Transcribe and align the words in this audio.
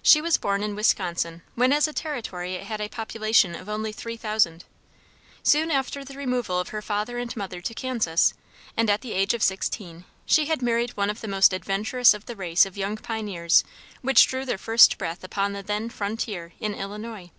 She 0.00 0.22
was 0.22 0.38
born 0.38 0.62
in 0.62 0.74
Wisconsin, 0.74 1.42
when 1.54 1.70
as 1.70 1.86
a 1.86 1.92
territory 1.92 2.54
it 2.54 2.62
had 2.64 2.80
a 2.80 2.88
population 2.88 3.54
of 3.54 3.68
only 3.68 3.92
three 3.92 4.16
thousand. 4.16 4.64
Soon 5.42 5.70
after 5.70 6.02
the 6.02 6.16
removal 6.16 6.58
of 6.58 6.70
her 6.70 6.80
father 6.80 7.18
and 7.18 7.36
mother 7.36 7.60
to 7.60 7.74
Kansas, 7.74 8.32
and 8.74 8.88
at 8.88 9.02
the 9.02 9.12
age 9.12 9.34
of 9.34 9.42
sixteen 9.42 10.06
she 10.24 10.46
had 10.46 10.62
married 10.62 10.92
one 10.92 11.10
of 11.10 11.20
the 11.20 11.28
most 11.28 11.52
adventurous 11.52 12.14
of 12.14 12.24
the 12.24 12.36
race 12.36 12.64
of 12.64 12.78
young 12.78 12.96
pioneers 12.96 13.64
which 14.00 14.26
drew 14.28 14.46
their 14.46 14.56
first 14.56 14.96
breath 14.96 15.22
upon 15.22 15.52
the 15.52 15.62
then 15.62 15.90
frontier 15.90 16.54
in 16.58 16.72
Illinois. 16.72 17.30